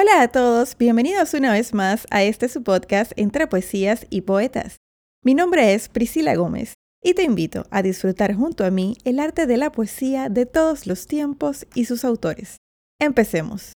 [0.00, 4.76] Hola a todos, bienvenidos una vez más a este su podcast entre poesías y poetas.
[5.22, 9.46] Mi nombre es Priscila Gómez y te invito a disfrutar junto a mí el arte
[9.46, 12.56] de la poesía de todos los tiempos y sus autores.
[12.98, 13.74] Empecemos.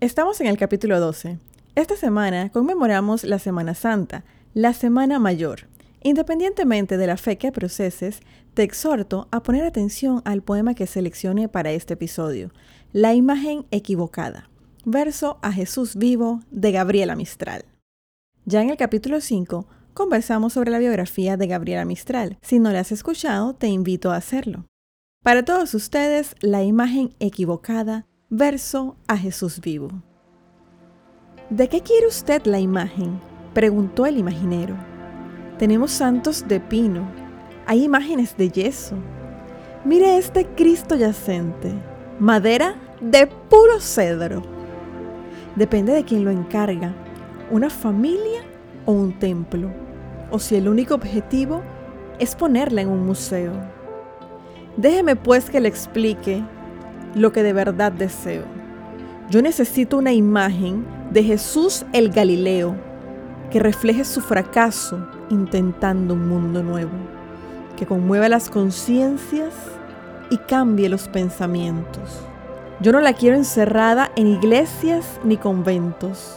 [0.00, 1.38] Estamos en el capítulo 12.
[1.76, 5.68] Esta semana conmemoramos la Semana Santa, la Semana Mayor.
[6.02, 8.22] Independientemente de la fe que proceses,
[8.54, 12.50] te exhorto a poner atención al poema que seleccioné para este episodio,
[12.92, 14.48] La imagen equivocada
[14.90, 17.64] verso a Jesús vivo de Gabriela Mistral.
[18.46, 22.38] Ya en el capítulo 5 conversamos sobre la biografía de Gabriela Mistral.
[22.40, 24.64] Si no la has escuchado, te invito a hacerlo.
[25.22, 29.90] Para todos ustedes, la imagen equivocada, verso a Jesús vivo.
[31.50, 33.20] ¿De qué quiere usted la imagen?
[33.52, 34.76] preguntó el imaginero.
[35.58, 37.10] Tenemos santos de pino,
[37.66, 38.96] hay imágenes de yeso.
[39.84, 41.72] Mire este Cristo yacente,
[42.18, 44.57] madera de puro cedro
[45.56, 46.94] depende de quién lo encarga,
[47.50, 48.42] una familia
[48.84, 49.70] o un templo,
[50.30, 51.62] o si el único objetivo
[52.18, 53.52] es ponerla en un museo.
[54.76, 56.42] Déjeme pues que le explique
[57.14, 58.44] lo que de verdad deseo.
[59.30, 62.76] Yo necesito una imagen de Jesús el Galileo
[63.50, 66.92] que refleje su fracaso intentando un mundo nuevo,
[67.76, 69.54] que conmueva las conciencias
[70.30, 72.22] y cambie los pensamientos.
[72.80, 76.36] Yo no la quiero encerrada en iglesias ni conventos,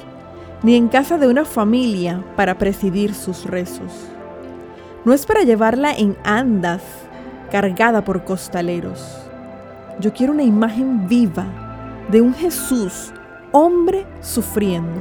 [0.64, 4.08] ni en casa de una familia para presidir sus rezos.
[5.06, 6.81] No es para llevarla en andas,
[7.52, 9.20] cargada por costaleros.
[10.00, 11.45] Yo quiero una imagen viva
[12.09, 13.14] de un Jesús,
[13.52, 15.00] hombre sufriendo,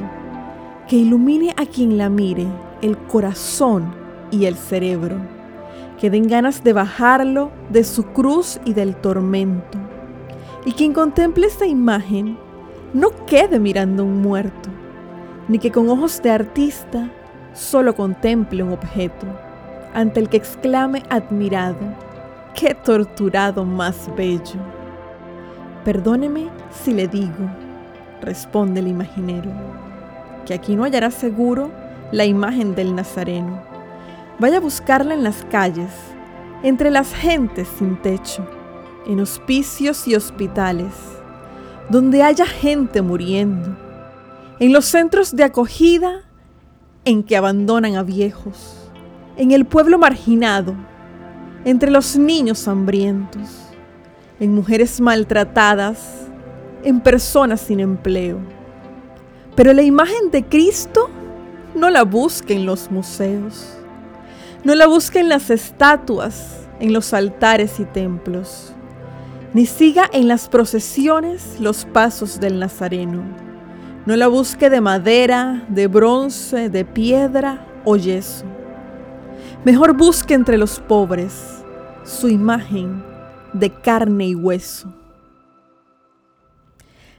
[0.88, 2.46] que ilumine a quien la mire
[2.82, 3.94] el corazón
[4.30, 5.16] y el cerebro,
[5.98, 9.89] que den ganas de bajarlo de su cruz y del tormento
[10.64, 12.38] y quien contemple esta imagen
[12.92, 14.68] no quede mirando un muerto,
[15.48, 17.08] ni que con ojos de artista
[17.54, 19.26] solo contemple un objeto,
[19.94, 21.78] ante el que exclame admirado,
[22.54, 24.60] qué torturado más bello.
[25.84, 27.50] Perdóneme si le digo,
[28.20, 29.50] responde el imaginero,
[30.44, 31.70] que aquí no hallará seguro
[32.12, 33.62] la imagen del Nazareno.
[34.38, 35.90] Vaya a buscarla en las calles,
[36.62, 38.59] entre las gentes sin techo
[39.06, 40.92] en hospicios y hospitales,
[41.88, 43.76] donde haya gente muriendo,
[44.58, 46.22] en los centros de acogida
[47.04, 48.76] en que abandonan a viejos,
[49.36, 50.74] en el pueblo marginado,
[51.64, 53.48] entre los niños hambrientos,
[54.38, 56.26] en mujeres maltratadas,
[56.84, 58.38] en personas sin empleo.
[59.56, 61.10] Pero la imagen de Cristo
[61.74, 63.76] no la busque en los museos,
[64.64, 68.74] no la busque en las estatuas, en los altares y templos
[69.52, 73.22] ni siga en las procesiones los pasos del Nazareno.
[74.06, 78.44] No la busque de madera, de bronce, de piedra o yeso.
[79.64, 81.62] Mejor busque entre los pobres
[82.04, 83.04] su imagen
[83.52, 84.94] de carne y hueso.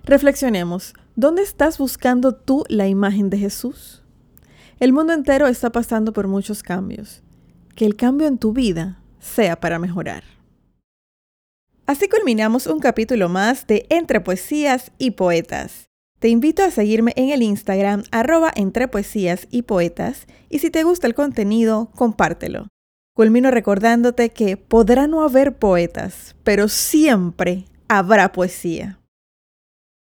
[0.04, 4.04] Reflexionemos, ¿dónde estás buscando tú la imagen de Jesús?
[4.80, 7.22] El mundo entero está pasando por muchos cambios.
[7.76, 10.24] Que el cambio en tu vida sea para mejorar.
[11.92, 15.90] Así culminamos un capítulo más de Entre Poesías y Poetas.
[16.20, 20.84] Te invito a seguirme en el Instagram arroba entre poesías y poetas y si te
[20.84, 22.70] gusta el contenido, compártelo.
[23.14, 29.01] Culmino recordándote que podrá no haber poetas, pero siempre habrá poesía.